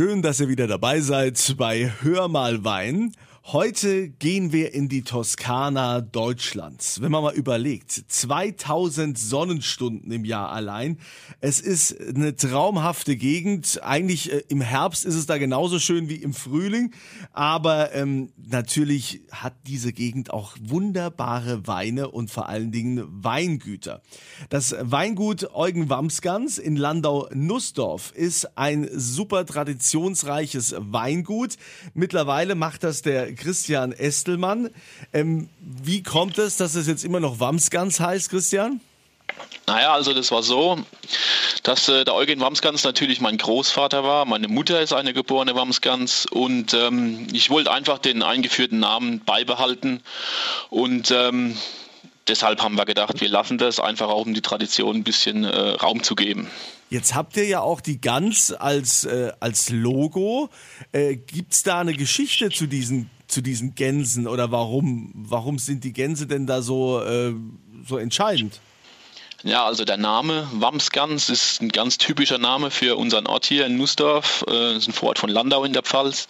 [0.00, 3.12] Schön, dass ihr wieder dabei seid bei Hör mal Wein.
[3.46, 7.00] Heute gehen wir in die Toskana Deutschlands.
[7.00, 10.98] Wenn man mal überlegt, 2000 Sonnenstunden im Jahr allein.
[11.40, 13.80] Es ist eine traumhafte Gegend.
[13.82, 16.92] Eigentlich äh, im Herbst ist es da genauso schön wie im Frühling.
[17.32, 24.02] Aber ähm, natürlich hat diese Gegend auch wunderbare Weine und vor allen Dingen Weingüter.
[24.50, 31.56] Das Weingut Eugen Wamsgans in Landau-Nussdorf ist ein super traditionsreiches Weingut.
[31.94, 34.70] Mittlerweile macht das der Christian Estelmann.
[35.12, 38.80] Ähm, wie kommt es, dass es jetzt immer noch Wamsgans heißt, Christian?
[39.66, 40.78] Naja, also das war so,
[41.62, 44.24] dass äh, der Eugen Wamsgans natürlich mein Großvater war.
[44.24, 50.02] Meine Mutter ist eine geborene Wamsgans und ähm, ich wollte einfach den eingeführten Namen beibehalten
[50.70, 51.56] und ähm,
[52.26, 55.70] deshalb haben wir gedacht, wir lassen das einfach auch, um die Tradition ein bisschen äh,
[55.70, 56.48] Raum zu geben.
[56.88, 60.50] Jetzt habt ihr ja auch die Gans als, äh, als Logo.
[60.90, 65.84] Äh, Gibt es da eine Geschichte zu diesen zu diesen Gänsen oder warum, warum sind
[65.84, 67.34] die Gänse denn da so, äh,
[67.86, 68.60] so entscheidend?
[69.42, 73.78] Ja, also der Name Wamsgans ist ein ganz typischer Name für unseren Ort hier in
[73.78, 74.44] Nussdorf.
[74.46, 76.28] Das äh, ist ein Vorort von Landau in der Pfalz.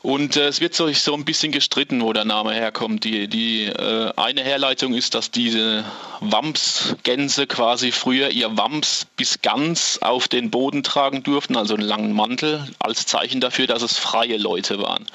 [0.00, 3.04] Und äh, es wird so, ein bisschen gestritten, wo der Name herkommt.
[3.04, 5.84] Die, die äh, eine Herleitung ist, dass diese
[6.20, 12.12] Wamsgänse quasi früher ihr Wams bis ganz auf den Boden tragen durften, also einen langen
[12.12, 15.06] Mantel, als Zeichen dafür, dass es freie Leute waren.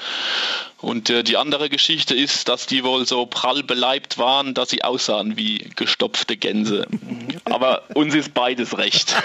[0.78, 4.84] Und äh, die andere Geschichte ist, dass die wohl so prall beleibt waren, dass sie
[4.84, 6.86] aussahen wie gestopfte Gänse.
[7.44, 9.16] Aber uns ist beides recht.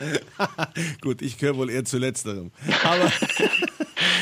[1.00, 2.50] Gut, ich gehöre wohl eher zu letzterem.
[2.82, 3.12] Aber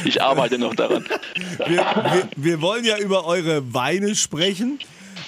[0.04, 1.06] ich arbeite noch daran.
[1.66, 4.78] Wir, wir, wir, wollen ja über eure Weine sprechen.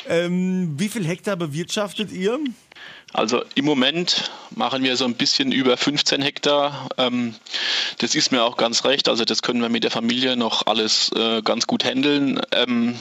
[0.08, 2.38] Ähm, wie viel Hektar bewirtschaftet ihr?
[3.12, 6.88] Also im Moment machen wir so ein bisschen über 15 Hektar.
[6.98, 7.34] Ähm,
[7.98, 9.08] das ist mir auch ganz recht.
[9.08, 12.40] Also das können wir mit der Familie noch alles äh, ganz gut handeln.
[12.50, 12.96] Ähm,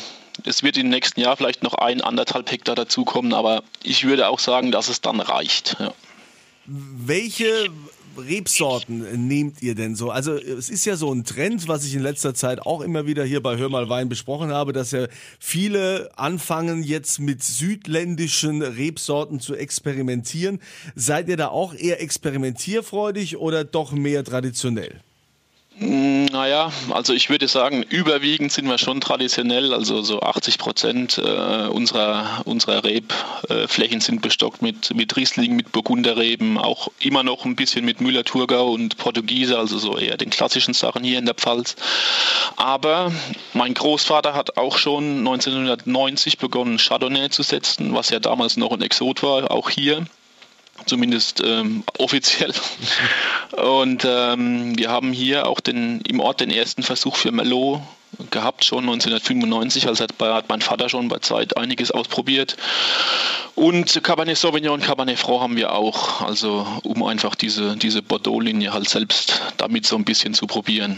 [0.46, 4.40] es wird im nächsten Jahr vielleicht noch ein, anderthalb Hektar dazukommen, aber ich würde auch
[4.40, 5.78] sagen, dass es dann reicht.
[5.80, 5.94] Ja.
[6.66, 7.70] Welche
[8.18, 10.12] Rebsorten nehmt ihr denn so?
[10.12, 13.24] Also es ist ja so ein Trend, was ich in letzter Zeit auch immer wieder
[13.24, 15.08] hier bei Hör mal Wein besprochen habe, dass ja
[15.40, 20.60] viele anfangen jetzt mit südländischen Rebsorten zu experimentieren.
[20.96, 25.02] Seid ihr da auch eher experimentierfreudig oder doch mehr traditionell?
[25.80, 31.18] Mm, naja, also ich würde sagen, überwiegend sind wir schon traditionell, also so 80 Prozent
[31.18, 37.56] äh, unserer, unserer Rebflächen sind bestockt mit, mit Riesling, mit Burgunderreben, auch immer noch ein
[37.56, 41.76] bisschen mit Müller-Thurgau und Portugiese, also so eher den klassischen Sachen hier in der Pfalz.
[42.56, 43.12] Aber
[43.54, 48.82] mein Großvater hat auch schon 1990 begonnen, Chardonnay zu setzen, was ja damals noch ein
[48.84, 50.06] Exot war, auch hier
[50.86, 52.54] zumindest ähm, offiziell.
[53.52, 57.82] Und ähm, wir haben hier auch den, im Ort den ersten Versuch für Merlot
[58.30, 59.88] gehabt, schon 1995.
[59.88, 62.58] Also hat, hat mein Vater schon bei Zeit einiges ausprobiert.
[63.56, 68.74] Und Cabernet Sauvignon und Cabernet Franc haben wir auch, also um einfach diese, diese Bordeaux-Linie
[68.74, 70.98] halt selbst damit so ein bisschen zu probieren.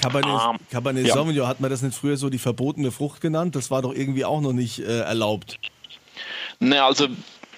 [0.00, 1.14] Cabernet, um, Cabernet ja.
[1.14, 3.54] Sauvignon, hat man das nicht früher so die verbotene Frucht genannt?
[3.56, 5.58] Das war doch irgendwie auch noch nicht äh, erlaubt.
[6.58, 7.08] Naja, also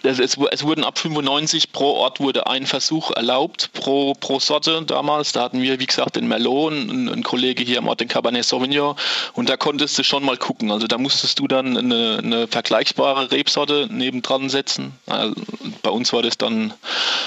[0.05, 4.83] es, es, es, wurden ab 95 pro Ort wurde ein Versuch erlaubt, pro, pro Sorte
[4.83, 5.33] damals.
[5.33, 8.45] Da hatten wir, wie gesagt, den Merlot, ein, ein Kollege hier am Ort, den Cabernet
[8.45, 8.97] Sauvignon.
[9.33, 10.71] Und da konntest du schon mal gucken.
[10.71, 14.93] Also da musstest du dann eine, eine vergleichbare Rebsorte nebendran setzen.
[15.07, 15.35] Also
[15.85, 16.75] bei uns war das dann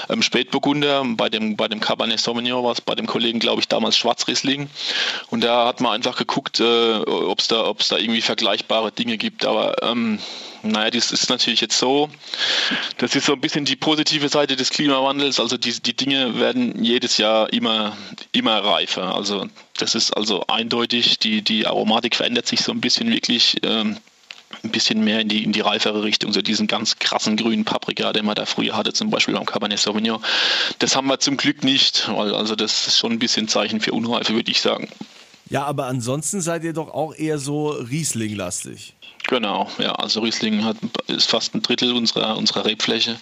[0.09, 1.06] ähm, Spätburgunder.
[1.06, 4.69] Bei dem, bei dem Cabernet Sauvignon war es bei dem Kollegen, glaube ich, damals Schwarzriesling.
[5.29, 9.45] Und da hat man einfach geguckt, äh, ob es da, da irgendwie vergleichbare Dinge gibt.
[9.45, 10.19] Aber ähm,
[10.63, 12.09] naja, das ist natürlich jetzt so,
[12.97, 15.39] das ist so ein bisschen die positive Seite des Klimawandels.
[15.39, 17.95] Also die, die Dinge werden jedes Jahr immer,
[18.31, 19.16] immer reifer.
[19.16, 19.47] Also
[19.78, 23.57] das ist also eindeutig, die, die Aromatik verändert sich so ein bisschen wirklich.
[23.63, 23.97] Ähm,
[24.63, 28.13] ein bisschen mehr in die, in die reifere Richtung, so diesen ganz krassen grünen Paprika,
[28.13, 30.24] den man da früher hatte, zum Beispiel beim Cabernet Sauvignon.
[30.80, 33.92] Das haben wir zum Glück nicht, weil also das ist schon ein bisschen Zeichen für
[33.92, 34.89] Unreife, würde ich sagen.
[35.50, 38.97] Ja, aber ansonsten seid ihr doch auch eher so Riesling-lastig.
[39.28, 40.78] Genau, ja, also Riesling hat,
[41.08, 43.18] ist fast ein Drittel unserer, unserer Rebfläche.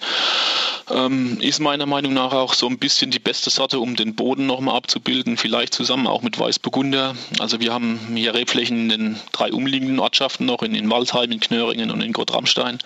[0.88, 4.46] Ähm, ist meiner Meinung nach auch so ein bisschen die beste Sorte, um den Boden
[4.46, 7.16] nochmal abzubilden, vielleicht zusammen auch mit Weißburgunder.
[7.40, 11.40] Also wir haben hier Rebflächen in den drei umliegenden Ortschaften noch, in, in Waldheim, in
[11.40, 12.78] Knöringen und in Gottramstein.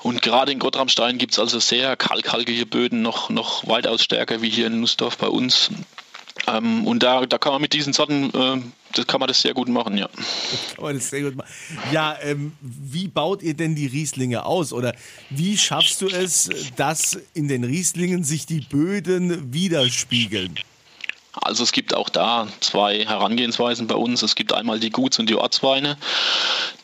[0.00, 4.50] Und gerade in Gottramstein gibt es also sehr kalkhaltige Böden, noch, noch weitaus stärker wie
[4.50, 5.70] hier in Nussdorf bei uns.
[6.46, 8.62] Ähm, und da, da kann man mit diesen Sorten, äh,
[8.94, 10.08] das kann man das sehr gut machen, ja.
[10.76, 11.48] Kann das sehr gut machen.
[11.92, 14.72] Ja, ähm, wie baut ihr denn die Rieslinge aus?
[14.72, 14.94] Oder
[15.30, 20.58] wie schaffst du es, dass in den Rieslingen sich die Böden widerspiegeln?
[21.42, 24.22] Also es gibt auch da zwei Herangehensweisen bei uns.
[24.22, 25.96] Es gibt einmal die Guts- und die Ortsweine,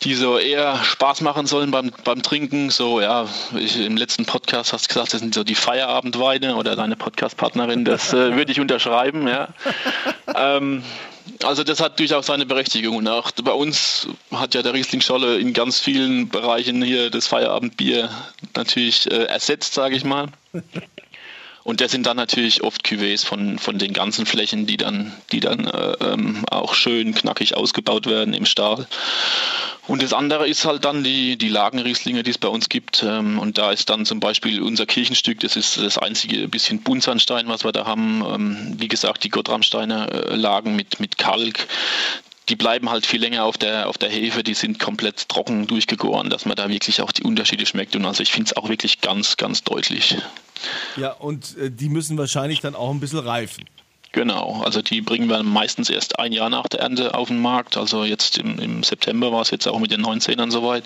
[0.02, 2.70] die so eher Spaß machen sollen beim, beim Trinken.
[2.70, 3.26] So, ja,
[3.58, 7.84] ich, im letzten Podcast hast du gesagt, das sind so die Feierabendweine oder deine Podcastpartnerin,
[7.84, 9.48] das äh, würde ich unterschreiben, ja.
[10.34, 10.82] ähm,
[11.42, 12.96] also das hat durchaus seine Berechtigung.
[12.96, 17.26] Und auch bei uns hat ja der Riesling Scholle in ganz vielen Bereichen hier das
[17.26, 18.10] Feierabendbier
[18.54, 20.28] natürlich äh, ersetzt, sage ich mal.
[21.64, 25.40] Und das sind dann natürlich oft Cuvées von, von den ganzen Flächen, die dann, die
[25.40, 28.86] dann äh, ähm, auch schön knackig ausgebaut werden im Stahl.
[29.86, 33.02] Und das andere ist halt dann die, die Lagenrieslinge, die es bei uns gibt.
[33.02, 37.48] Ähm, und da ist dann zum Beispiel unser Kirchenstück, das ist das einzige bisschen Buntsandstein,
[37.48, 38.22] was wir da haben.
[38.26, 41.66] Ähm, wie gesagt, die Gottramsteiner äh, Lagen mit, mit Kalk
[42.48, 46.30] die bleiben halt viel länger auf der, auf der Hefe, die sind komplett trocken durchgegoren,
[46.30, 47.96] dass man da wirklich auch die Unterschiede schmeckt.
[47.96, 50.16] Und also ich finde es auch wirklich ganz, ganz deutlich.
[50.96, 53.64] Ja, und äh, die müssen wahrscheinlich dann auch ein bisschen reifen.
[54.12, 57.76] Genau, also die bringen wir meistens erst ein Jahr nach der Ernte auf den Markt.
[57.76, 60.84] Also jetzt im, im September war es jetzt auch mit den 19ern soweit.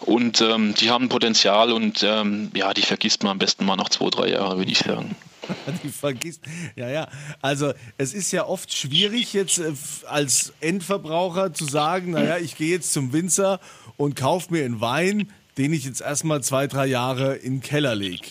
[0.00, 3.90] Und ähm, die haben Potenzial und ähm, ja, die vergisst man am besten mal nach
[3.90, 5.14] zwei, drei Jahren, würde ich sagen.
[5.82, 6.42] die vergisst.
[6.76, 7.08] Ja, ja.
[7.42, 9.72] Also es ist ja oft schwierig jetzt äh,
[10.06, 13.60] als Endverbraucher zu sagen, naja, ich gehe jetzt zum Winzer
[13.96, 17.94] und kaufe mir einen Wein, den ich jetzt erstmal zwei, drei Jahre in den Keller
[17.94, 18.28] lege.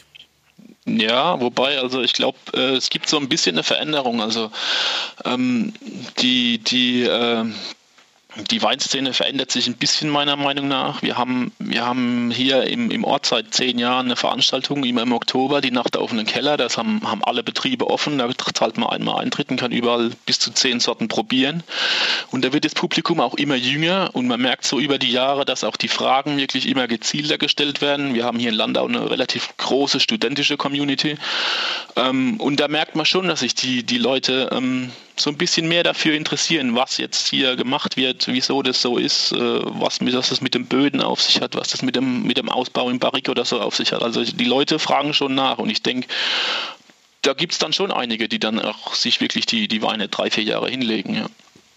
[0.86, 4.22] Ja, wobei, also ich glaube, äh, es gibt so ein bisschen eine Veränderung.
[4.22, 4.52] Also
[5.26, 5.74] ähm,
[6.20, 7.46] die, die äh,
[8.50, 11.02] die Weinszene verändert sich ein bisschen meiner Meinung nach.
[11.04, 15.12] Wir haben, wir haben hier im, im Ort seit zehn Jahren eine Veranstaltung, immer im
[15.12, 16.56] Oktober, die Nacht auf offenen Keller.
[16.56, 18.18] Das haben, haben alle Betriebe offen.
[18.18, 21.64] Da zahlt man einmal Eintritt und kann überall bis zu zehn Sorten probieren.
[22.32, 25.44] Und da wird das Publikum auch immer jünger und man merkt so über die Jahre,
[25.44, 28.14] dass auch die Fragen wirklich immer gezielter gestellt werden.
[28.14, 31.18] Wir haben hier in Landau eine relativ große studentische Community.
[31.98, 35.68] Ähm, und da merkt man schon, dass sich die, die Leute ähm, so ein bisschen
[35.68, 40.30] mehr dafür interessieren, was jetzt hier gemacht wird, wieso das so ist, äh, was, was
[40.30, 43.00] das mit den Böden auf sich hat, was das mit dem, mit dem Ausbau im
[43.00, 44.04] Barrik oder so auf sich hat.
[44.04, 46.08] Also die Leute fragen schon nach und ich denke,
[47.22, 50.30] da gibt es dann schon einige, die dann auch sich wirklich die, die Weine drei,
[50.30, 51.16] vier Jahre hinlegen.
[51.16, 51.26] Ja.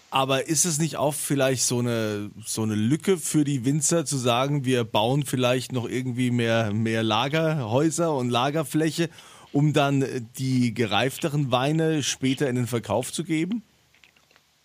[0.09, 4.17] Aber ist es nicht auch vielleicht so eine, so eine Lücke für die Winzer zu
[4.17, 9.09] sagen, wir bauen vielleicht noch irgendwie mehr, mehr Lagerhäuser und Lagerfläche
[9.51, 13.63] um dann die gereifteren Weine später in den Verkauf zu geben?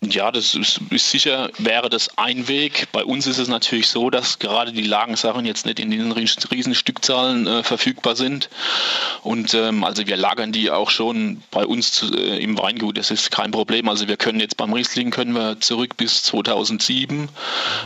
[0.05, 2.87] Ja, das ist, ist, sicher, wäre das ein Weg.
[2.91, 6.75] Bei uns ist es natürlich so, dass gerade die Lagensachen jetzt nicht in den riesen
[6.75, 8.47] Stückzahlen äh, verfügbar sind.
[9.23, 12.95] Und ähm, also wir lagern die auch schon bei uns zu, äh, im Weingut.
[12.99, 13.89] Das ist kein Problem.
[13.89, 17.27] Also wir können jetzt beim Riesling können wir zurück bis 2007, mhm.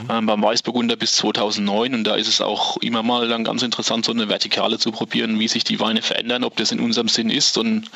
[0.10, 1.94] ähm, beim Weißburgunder bis 2009.
[1.94, 5.40] Und da ist es auch immer mal dann ganz interessant, so eine Vertikale zu probieren,
[5.40, 7.58] wie sich die Weine verändern, ob das in unserem Sinn ist.
[7.58, 7.90] Und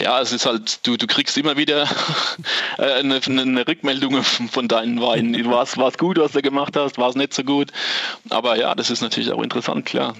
[0.00, 1.88] ja, es ist halt, du, du kriegst immer wieder
[2.78, 5.34] äh, eine, eine eine Rückmeldung von deinen Weinen.
[5.46, 6.98] War es gut, was du gemacht hast?
[6.98, 7.70] War es nicht so gut?
[8.30, 10.16] Aber ja, das ist natürlich auch interessant, klar.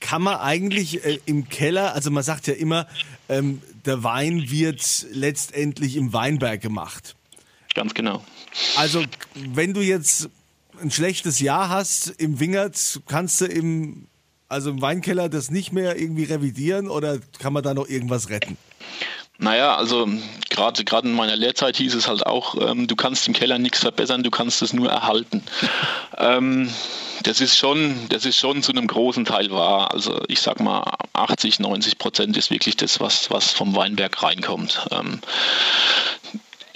[0.00, 2.86] Kann man eigentlich äh, im Keller, also man sagt ja immer,
[3.28, 7.14] ähm, der Wein wird letztendlich im Weinberg gemacht.
[7.74, 8.24] Ganz genau.
[8.76, 9.04] Also
[9.34, 10.28] wenn du jetzt
[10.80, 14.06] ein schlechtes Jahr hast im Wingert, kannst du im,
[14.48, 18.56] also im Weinkeller das nicht mehr irgendwie revidieren oder kann man da noch irgendwas retten?
[19.38, 20.08] Naja, also
[20.48, 23.80] gerade gerade in meiner Lehrzeit hieß es halt auch, ähm, du kannst im Keller nichts
[23.80, 25.42] verbessern, du kannst es nur erhalten.
[26.16, 26.70] ähm,
[27.22, 29.92] das ist schon, das ist schon zu einem großen Teil wahr.
[29.92, 34.86] Also ich sag mal, 80, 90 Prozent ist wirklich das, was, was vom Weinberg reinkommt.
[34.90, 35.20] Ähm,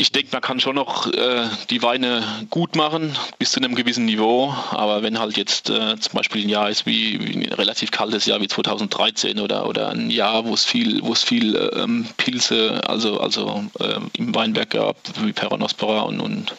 [0.00, 4.07] ich denke, man kann schon noch äh, die Weine gut machen bis zu einem gewissen
[4.07, 7.90] Niveau, aber wenn halt jetzt äh, zum Beispiel ein Jahr ist wie, wie, ein relativ
[7.90, 12.07] kaltes Jahr wie 2013 oder, oder ein Jahr, wo es viel, wo es viel ähm,
[12.16, 16.54] Pilze, also, also ähm, im Weinberg gab, wie Peronospora und, und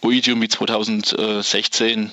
[0.00, 2.12] Oidium wie 2016,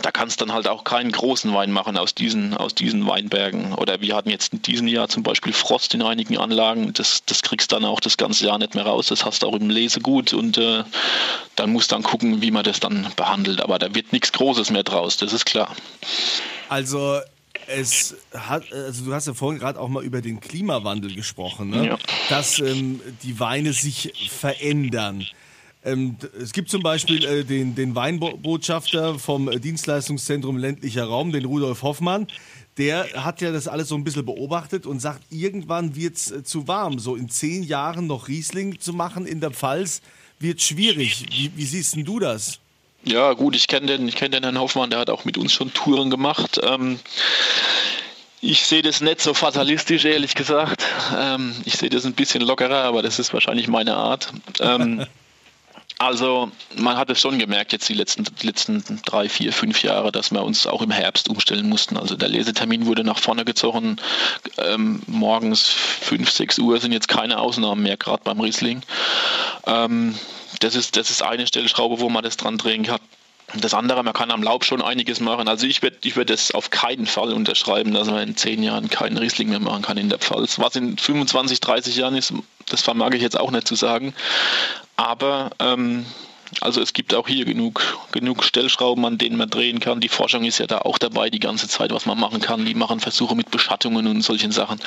[0.00, 3.74] da kannst du dann halt auch keinen großen Wein machen aus diesen, aus diesen Weinbergen.
[3.74, 6.92] Oder wir hatten jetzt in diesem Jahr zum Beispiel Frost in einigen Anlagen.
[6.94, 9.08] Das, das kriegst du dann auch das ganze Jahr nicht mehr raus.
[9.08, 10.84] Das hast du auch im Lesegut und äh,
[11.56, 13.60] dann musst du dann gucken, wie man das dann behandelt.
[13.60, 15.74] Aber da wird nichts Großes mehr draus, das ist klar.
[16.68, 17.20] Also
[17.66, 21.86] es hat, also du hast ja vorhin gerade auch mal über den Klimawandel gesprochen, ne?
[21.86, 21.98] ja.
[22.28, 25.26] dass ähm, die Weine sich verändern.
[25.84, 31.82] Ähm, es gibt zum Beispiel äh, den, den Weinbotschafter vom Dienstleistungszentrum ländlicher Raum, den Rudolf
[31.82, 32.26] Hoffmann.
[32.78, 36.44] Der hat ja das alles so ein bisschen beobachtet und sagt, irgendwann wird es äh,
[36.44, 36.98] zu warm.
[36.98, 40.02] So in zehn Jahren noch Riesling zu machen in der Pfalz
[40.38, 41.26] wird schwierig.
[41.30, 42.60] Wie, wie siehst denn du das?
[43.04, 45.72] Ja, gut, ich kenne den, kenn den Herrn Hoffmann, der hat auch mit uns schon
[45.74, 46.60] Touren gemacht.
[46.62, 47.00] Ähm,
[48.44, 50.84] Ich sehe das nicht so fatalistisch, ehrlich gesagt.
[51.16, 54.32] Ähm, ich sehe das ein bisschen lockerer, aber das ist wahrscheinlich meine Art.
[54.60, 55.06] Ähm,
[56.04, 60.12] also man hat es schon gemerkt jetzt die letzten, die letzten drei, vier, fünf Jahre,
[60.12, 61.96] dass wir uns auch im Herbst umstellen mussten.
[61.96, 63.96] Also der Lesetermin wurde nach vorne gezogen.
[64.58, 68.82] Ähm, morgens fünf, sechs Uhr sind jetzt keine Ausnahmen mehr, gerade beim Riesling.
[69.66, 70.14] Ähm,
[70.60, 73.00] das, ist, das ist eine Stellschraube, wo man das dran drehen kann.
[73.54, 75.46] Das andere, man kann am Laub schon einiges machen.
[75.46, 78.88] Also ich würde ich würd das auf keinen Fall unterschreiben, dass man in zehn Jahren
[78.88, 80.58] keinen Riesling mehr machen kann in der Pfalz.
[80.58, 82.32] Was in 25, 30 Jahren ist,
[82.66, 84.14] das vermag ich jetzt auch nicht zu sagen.
[84.96, 86.06] Aber ähm,
[86.60, 87.82] also es gibt auch hier genug,
[88.12, 90.00] genug Stellschrauben, an denen man drehen kann.
[90.00, 92.64] Die Forschung ist ja da auch dabei die ganze Zeit, was man machen kann.
[92.64, 94.78] Die machen Versuche mit Beschattungen und solchen Sachen.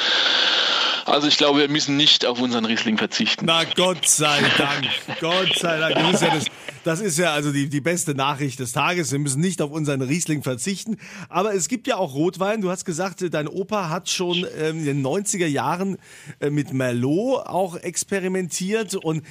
[1.05, 3.45] Also ich glaube, wir müssen nicht auf unseren Riesling verzichten.
[3.45, 4.87] Na Gott sei Dank,
[5.19, 5.93] Gott sei Dank.
[5.93, 6.45] Das ist ja, das,
[6.83, 9.11] das ist ja also die, die beste Nachricht des Tages.
[9.11, 10.97] Wir müssen nicht auf unseren Riesling verzichten.
[11.29, 12.61] Aber es gibt ja auch Rotwein.
[12.61, 15.97] Du hast gesagt, dein Opa hat schon ähm, in den 90er Jahren
[16.39, 18.95] äh, mit Merlot auch experimentiert.
[18.95, 19.23] Und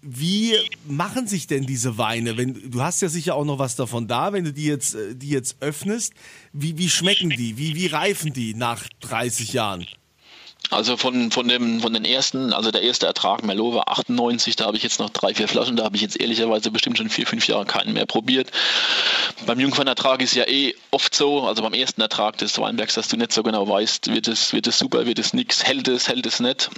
[0.00, 0.54] wie
[0.86, 2.36] machen sich denn diese Weine?
[2.36, 5.16] Wenn, du hast ja sicher auch noch was davon da, wenn du die jetzt, äh,
[5.16, 6.12] die jetzt öffnest.
[6.52, 7.58] Wie, wie schmecken die?
[7.58, 9.84] Wie, wie reifen die nach 30 Jahren?
[10.70, 14.66] Also von, von, dem, von den ersten, also der erste Ertrag Merlot war 98, da
[14.66, 17.26] habe ich jetzt noch drei, vier Flaschen, da habe ich jetzt ehrlicherweise bestimmt schon vier,
[17.26, 18.50] fünf Jahre keinen mehr probiert.
[19.46, 23.16] Beim Jungfernertrag ist ja eh oft so, also beim ersten Ertrag des Weinbergs, dass du
[23.16, 26.26] nicht so genau weißt, wird es, wird es super, wird es nix, hält es, hält
[26.26, 26.70] es nicht.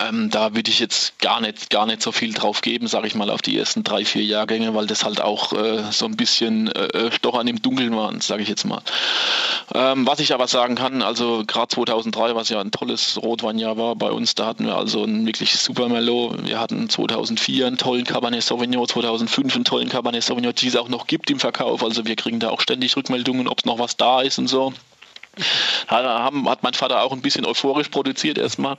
[0.00, 3.14] Ähm, da würde ich jetzt gar nicht, gar nicht so viel drauf geben, sage ich
[3.14, 6.68] mal, auf die ersten drei, vier Jahrgänge, weil das halt auch äh, so ein bisschen
[6.68, 8.80] äh, Stochern im Dunkeln waren, sage ich jetzt mal.
[9.74, 13.96] Ähm, was ich aber sagen kann, also gerade 2003, was ja ein tolles Rotweinjahr war
[13.96, 16.46] bei uns, da hatten wir also ein wirklich super Merlot.
[16.46, 20.88] Wir hatten 2004 einen tollen Cabernet Sauvignon, 2005 einen tollen Cabernet Sauvignon, die es auch
[20.88, 21.82] noch gibt im Verkauf.
[21.82, 24.72] Also wir kriegen da auch ständig Rückmeldungen, ob es noch was da ist und so.
[25.86, 28.76] Hat, hat mein Vater auch ein bisschen euphorisch produziert erstmal.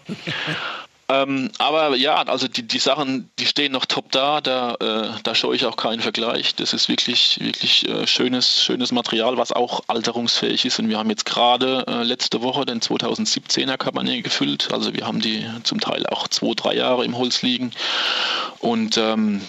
[1.12, 5.34] Ähm, aber ja, also die, die Sachen, die stehen noch top da, da, äh, da
[5.34, 6.54] schaue ich auch keinen Vergleich.
[6.54, 10.78] Das ist wirklich, wirklich äh, schönes, schönes Material, was auch alterungsfähig ist.
[10.78, 14.72] Und wir haben jetzt gerade äh, letzte Woche den 2017er Cabernet gefüllt.
[14.72, 17.72] Also wir haben die zum Teil auch zwei, drei Jahre im Holz liegen.
[18.60, 19.42] Und ähm,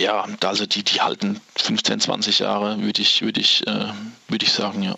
[0.00, 3.92] ja, also die, die halten 15, 20 Jahre, würde ich, würde ich, äh,
[4.26, 4.96] würde ich sagen, ja.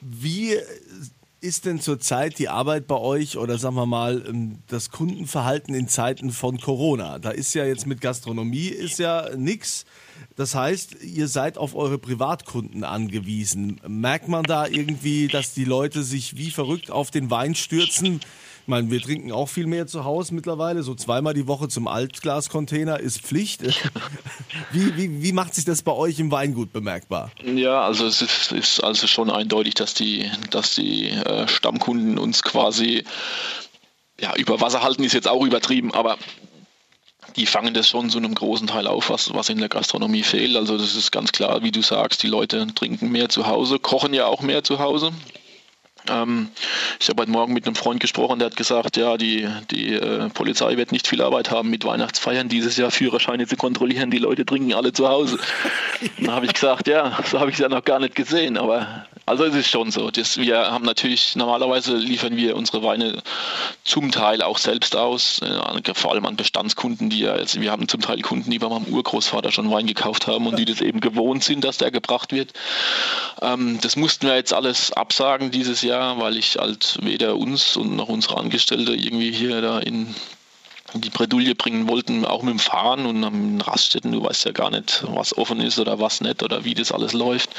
[0.00, 0.56] Wie
[1.40, 5.88] ist denn zurzeit die Arbeit bei euch oder sagen wir mal ähm, das Kundenverhalten in
[5.88, 7.18] Zeiten von Corona?
[7.18, 9.84] Da ist ja jetzt mit Gastronomie ist ja nichts.
[10.36, 13.80] Das heißt, ihr seid auf eure Privatkunden angewiesen.
[13.86, 18.20] Merkt man da irgendwie, dass die Leute sich wie verrückt auf den Wein stürzen?
[18.68, 20.82] Ich meine, wir trinken auch viel mehr zu Hause mittlerweile.
[20.82, 23.62] So zweimal die Woche zum Altglascontainer ist Pflicht.
[24.72, 27.30] Wie, wie, wie macht sich das bei euch im Weingut bemerkbar?
[27.42, 32.42] Ja, also es ist, ist also schon eindeutig, dass die, dass die äh, Stammkunden uns
[32.42, 33.04] quasi
[34.20, 36.18] ja, über Wasser halten, ist jetzt auch übertrieben, aber
[37.36, 40.54] die fangen das schon zu einem großen Teil auf, was, was in der Gastronomie fehlt.
[40.56, 44.12] Also das ist ganz klar, wie du sagst, die Leute trinken mehr zu Hause, kochen
[44.12, 45.12] ja auch mehr zu Hause.
[46.10, 46.48] Ähm,
[47.00, 50.28] ich habe heute Morgen mit einem Freund gesprochen, der hat gesagt, ja, die, die äh,
[50.30, 54.10] Polizei wird nicht viel Arbeit haben mit Weihnachtsfeiern dieses Jahr, Führerscheine zu kontrollieren.
[54.10, 55.38] Die Leute trinken alle zu Hause.
[56.18, 59.06] Dann habe ich gesagt, ja, so habe ich es ja noch gar nicht gesehen, aber
[59.28, 60.10] also es ist schon so.
[60.10, 63.22] Das, wir haben natürlich, normalerweise liefern wir unsere Weine
[63.84, 67.88] zum Teil auch selbst aus, äh, vor allem an Bestandskunden, die ja, also wir haben
[67.88, 71.00] zum Teil Kunden, die bei meinem Urgroßvater schon Wein gekauft haben und die das eben
[71.00, 72.52] gewohnt sind, dass der gebracht wird.
[73.42, 77.96] Ähm, das mussten wir jetzt alles absagen dieses Jahr, weil ich halt weder uns und
[77.96, 80.14] noch unsere Angestellte irgendwie hier da in
[80.94, 84.70] die Bredouille bringen wollten, auch mit dem Fahren und am Raststätten, du weißt ja gar
[84.70, 87.50] nicht, was offen ist oder was nicht oder wie das alles läuft.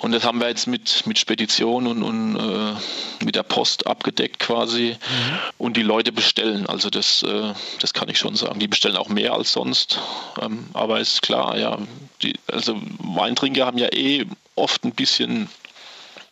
[0.00, 4.40] Und das haben wir jetzt mit, mit Spedition und, und äh, mit der Post abgedeckt
[4.40, 5.38] quasi mhm.
[5.56, 6.66] und die Leute bestellen.
[6.66, 8.60] Also das, äh, das kann ich schon sagen.
[8.60, 9.98] Die bestellen auch mehr als sonst.
[10.40, 11.78] Ähm, aber ist klar, ja,
[12.22, 15.48] die, also Weintrinker haben ja eh oft ein bisschen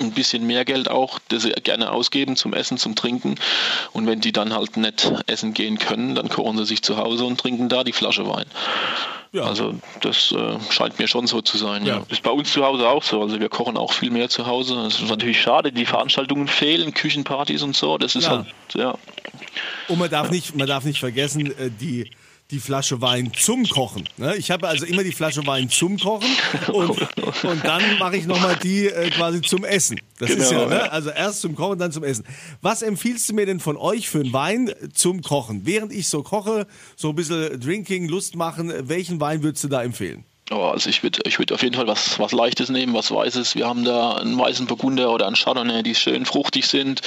[0.00, 3.36] ein bisschen mehr Geld auch, das sie gerne ausgeben zum Essen, zum Trinken.
[3.92, 7.24] Und wenn die dann halt nicht essen gehen können, dann kochen sie sich zu Hause
[7.24, 8.46] und trinken da die Flasche Wein.
[9.32, 9.42] Ja.
[9.42, 11.84] Also das äh, scheint mir schon so zu sein.
[11.84, 11.96] Ja.
[11.96, 12.06] ja.
[12.08, 13.20] Ist bei uns zu Hause auch so.
[13.20, 14.76] Also wir kochen auch viel mehr zu Hause.
[14.76, 17.98] Das ist natürlich schade, die Veranstaltungen fehlen, Küchenpartys und so.
[17.98, 18.30] Das ist ja.
[18.30, 18.96] halt, ja.
[19.88, 22.10] Und man darf nicht, man darf nicht vergessen, äh, die
[22.54, 24.08] die Flasche Wein zum Kochen.
[24.16, 24.36] Ne?
[24.36, 26.28] Ich habe also immer die Flasche Wein zum Kochen
[26.68, 26.90] und,
[27.42, 30.00] und dann mache ich nochmal die äh, quasi zum Essen.
[30.20, 30.92] Das genau, ist ja, ne?
[30.92, 32.24] also erst zum Kochen, dann zum Essen.
[32.62, 35.62] Was empfiehlst du mir denn von euch für einen Wein zum Kochen?
[35.66, 39.82] Während ich so koche, so ein bisschen Drinking, Lust machen, welchen Wein würdest du da
[39.82, 40.24] empfehlen?
[40.50, 43.54] Oh, also ich würde ich würd auf jeden Fall was, was Leichtes nehmen, was Weißes.
[43.54, 47.00] Wir haben da einen weißen Burgunder oder einen Chardonnay, die schön fruchtig sind,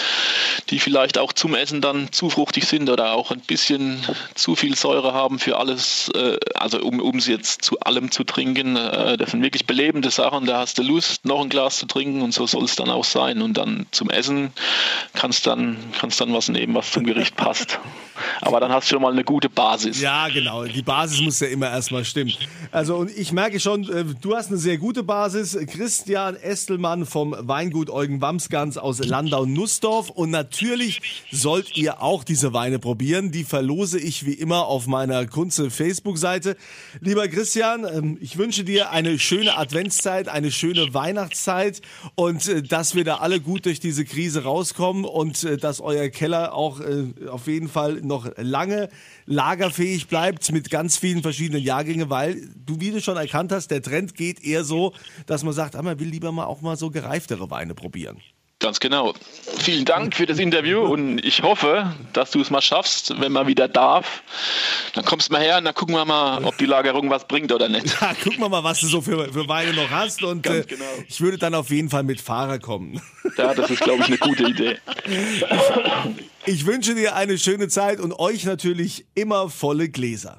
[0.72, 4.04] die vielleicht auch zum Essen dann zu fruchtig sind oder auch ein bisschen
[4.34, 8.24] zu viel Säure haben für alles, äh, also um, um sie jetzt zu allem zu
[8.24, 8.76] trinken.
[8.76, 12.24] Äh, das sind wirklich belebende Sachen, da hast du Lust, noch ein Glas zu trinken
[12.24, 13.44] und so soll es dann auch sein.
[13.44, 14.52] Und dann zum Essen
[15.14, 17.80] kannst dann, kannst dann was nehmen, was zum Gericht passt.
[18.42, 20.02] Aber dann hast du schon mal eine gute Basis.
[20.02, 20.64] Ja, genau.
[20.64, 22.34] Die Basis muss ja immer erstmal stimmen.
[22.72, 25.58] Also und ich merke schon, äh, du hast eine sehr gute Basis.
[25.68, 30.10] Christian Estelmann vom Weingut Eugen Wamsgans aus Landau-Nussdorf.
[30.10, 33.32] Und natürlich sollt ihr auch diese Weine probieren.
[33.32, 36.58] Die verlose ich wie immer auf meiner Kunze Facebook-Seite.
[37.02, 41.82] Lieber Christian, ähm, ich wünsche dir eine schöne Adventszeit, eine schöne Weihnachtszeit
[42.16, 46.10] und äh, dass wir da alle gut durch diese Krise rauskommen und äh, dass euer
[46.10, 46.82] Keller auch
[47.30, 48.90] auf jeden Fall noch lange
[49.28, 53.82] lagerfähig bleibt mit ganz vielen verschiedenen Jahrgängen, weil du, wie du schon erkannt hast, der
[53.82, 54.94] Trend geht eher so,
[55.26, 58.22] dass man sagt, ah, man will lieber mal auch mal so gereiftere Weine probieren.
[58.60, 59.14] Ganz genau.
[59.60, 63.46] Vielen Dank für das Interview und ich hoffe, dass du es mal schaffst, wenn man
[63.46, 64.24] wieder darf.
[64.94, 67.52] Dann kommst du mal her und dann gucken wir mal, ob die Lagerung was bringt
[67.52, 67.86] oder nicht.
[68.02, 70.86] Ja, gucken wir mal, was du so für, für Weine noch hast und äh, genau.
[71.08, 73.00] ich würde dann auf jeden Fall mit Fahrer kommen.
[73.38, 74.78] Ja, das ist, glaube ich, eine gute Idee.
[76.48, 80.36] Ich wünsche dir eine schöne Zeit und euch natürlich immer volle Gläser.